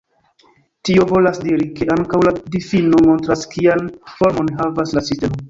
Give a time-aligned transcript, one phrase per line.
[0.87, 5.39] Tio volas diri, ke ankaŭ la difino montras kian formon havas la sistemo.